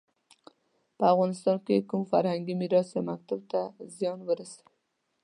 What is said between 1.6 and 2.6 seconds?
کې کوم فرهنګي